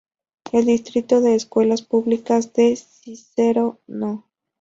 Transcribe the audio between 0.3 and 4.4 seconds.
El Distrito de Escuelas Públicas de Cícero No.